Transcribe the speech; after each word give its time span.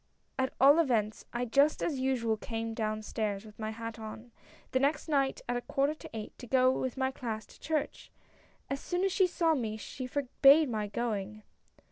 At 0.39 0.51
all 0.59 0.79
events 0.79 1.25
I, 1.31 1.45
just 1.45 1.83
as 1.83 1.99
usual, 1.99 2.35
came 2.35 2.73
down 2.73 3.03
stairs 3.03 3.45
with 3.45 3.59
my 3.59 3.69
hat 3.69 3.99
on, 3.99 4.31
the 4.71 4.79
next 4.79 5.07
night 5.07 5.41
at 5.47 5.55
a 5.57 5.61
quarter 5.61 5.93
to 5.93 6.09
eight, 6.11 6.35
to 6.39 6.47
go 6.47 6.71
with 6.71 6.97
my 6.97 7.11
class 7.11 7.45
to 7.45 7.59
church. 7.59 8.09
As 8.67 8.79
soon 8.79 9.03
as 9.03 9.11
she 9.11 9.27
saw 9.27 9.53
me 9.53 9.77
she 9.77 10.07
forbade 10.07 10.69
my 10.69 10.87
going." 10.87 11.43